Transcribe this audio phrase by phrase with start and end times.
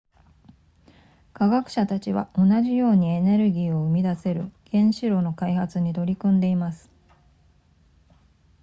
[1.31, 6.89] 科学者たちは同じようにエネルギーを生み出せる原子炉の開発に取り組んでいます